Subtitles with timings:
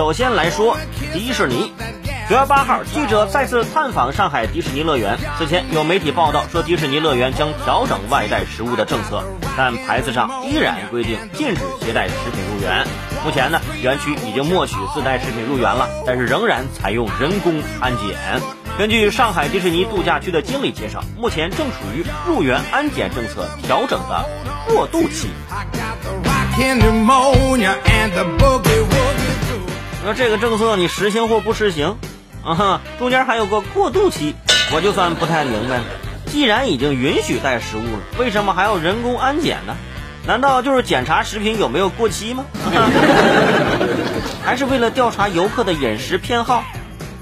[0.00, 0.78] 首先来说
[1.12, 1.74] 迪士尼。
[2.26, 5.18] 九月八号，记者再次探访上海迪士尼乐园。
[5.36, 9.22] 此前有媒体报道说，迪士尼乐园将调整外带食物的政策，
[9.58, 12.86] 但牌子上依然规定禁止携带食品入园。
[13.26, 18.16] 目前呢，园区已经默许自带食品入园了，但是仍然采用人工安检。
[18.78, 24.26] 根据上海迪士尼度假区的经理介绍，目前正处于入园安检政策调整的
[24.66, 25.28] 过渡期。
[30.04, 31.98] 那这个政策你实行或不实行？
[32.42, 34.34] 啊哈，中间还有个过渡期，
[34.72, 35.80] 我就算不太明白。
[36.26, 39.76] 既然已经允许带食物了，为什么还要人工安检呢？
[40.26, 42.44] 难道就是检查食品有没有过期吗？
[44.44, 46.64] 还是为了调查游客的饮食偏好？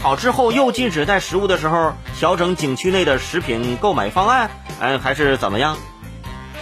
[0.00, 4.50] 好之后又禁止带食物的时候，调整景区内的食品购买方案？
[4.80, 5.76] 嗯，还是怎么样？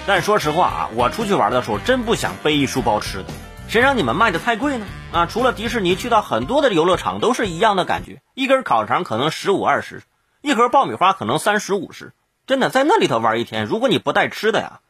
[0.07, 3.27] 但说实话啊，我出去玩的时候真不想背一书包吃的。
[3.70, 4.87] 谁让你们卖的太贵呢？
[5.12, 10.02] 啊，除了迪士尼，去到很多的游乐场都是一样的感觉，一根烤肠可能十五二十，
[10.43, 12.12] 一盒爆米花可能三十五十，
[12.49, 14.80] 真的在那里头玩一天，如果你不带吃的呀，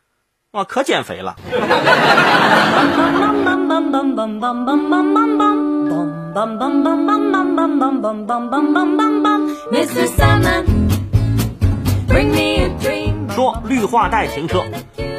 [0.52, 1.36] 哇，可减肥了。
[13.34, 14.64] 说绿化带停车。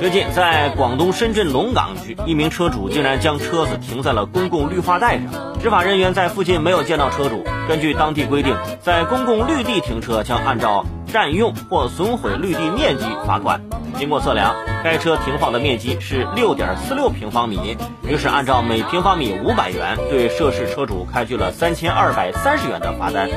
[0.02, 5.60] 最近，在广东深圳龙岗区，一名车主竟然将车子停在了公共绿化带上。
[5.62, 7.44] 执法人员在附近没有见到车主。
[7.70, 13.62] 根据当地规定，在公共绿地停车将按照占用或损毁绿地面积罚款。
[13.96, 23.30] 经过测量，该车停放的面积是六点四六平方米，于是按照每平方米五百元，对涉事车主开具了三千二百三十元的罚单。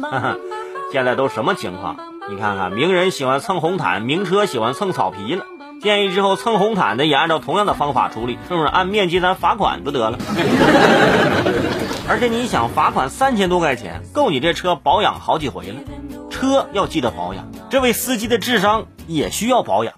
[0.00, 0.36] 哈哈，
[0.90, 1.96] 现在都什么情况？
[2.30, 5.44] 你看看，名人喜欢蹭红毯，名车喜欢蹭草皮了。
[5.80, 10.18] 建议之后蹭红毯的也按照同样的方法处理，是不是按面积咱罚款不得了？
[12.08, 15.80] 而且你想，罚款三千多块钱，够你这车保养好几回了。
[16.30, 19.92] 车要记得保养，这位司机的智商也需要保养。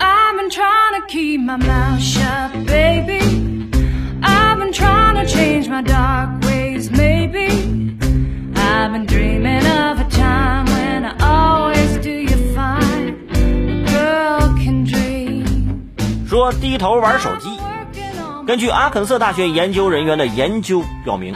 [0.00, 3.25] I'm trying to keep my mouth shut, baby.
[16.52, 17.48] 低头玩手机。
[18.46, 21.34] 根据阿肯色大学研究人员的研究表明，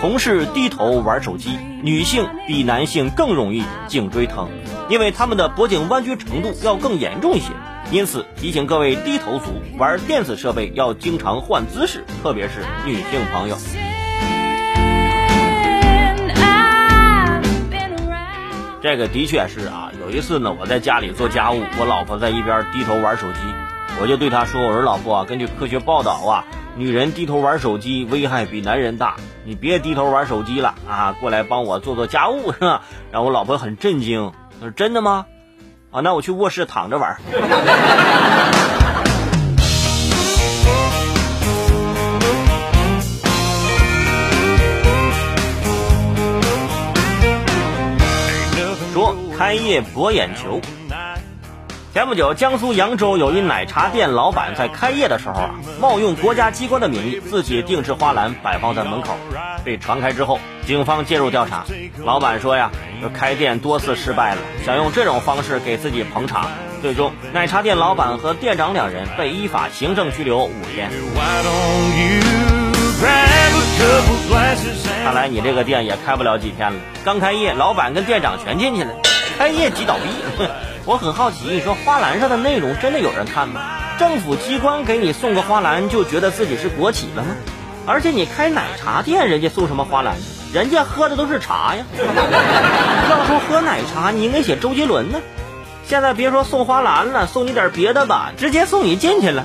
[0.00, 4.50] 同事低头玩手机，女性比男性更容易颈椎疼，
[4.90, 7.46] 因为他们的脖颈弯曲程度要更严重一些。
[7.90, 9.46] 因此，提醒各位低头族
[9.78, 13.56] 玩电子设备要经常换姿势，特别是女性朋友。
[18.82, 23.38] 这个的确是啊，有一次呢，我在家里做家务，我老婆在一边低头玩手机，
[24.00, 26.44] 我就对她说：“我说老婆啊，根据科学报道啊，
[26.76, 35.26] 女人低头玩手机危害比男人大，你别低头玩手机了啊，过来帮我做做家务是吧？” 然后我老婆很震惊，她说：“真的吗？
[35.90, 37.16] 啊，那我去卧室躺着玩。”
[48.92, 50.60] 说开业博眼球。
[51.94, 59.16] 前不久，江苏扬州有一奶茶店老板在开业的时候啊，冒用国家机关的名义，自己定制花篮摆放在门口。
[59.64, 61.64] 被传开之后，警方介入调查。
[62.04, 62.72] 老板说呀，
[63.16, 66.48] 开店多次失败了，想用这种方式给自己捧场。
[66.82, 70.90] 最终，奶茶店老板和店长两人被依法行政拘留五天。
[75.04, 76.80] 看来你这个店也开不了几天了。
[77.04, 78.90] 刚开业，老板跟店长全进去了。
[79.38, 80.44] 开业即倒闭，
[80.86, 83.62] 我很好奇，你说花篮上的内容真的有人看吗？
[83.98, 87.34] 政府机关给你送个花篮，就觉得自己是国企了吗？
[87.86, 90.14] 而且你开奶茶店，人家送什么花篮？
[90.52, 91.86] 人家喝的都是茶呀。
[93.08, 95.20] 要说喝奶茶，你应该写周杰伦呢。
[95.86, 99.42] 现在别说送花篮了，送你点别的吧，直接送你进去了。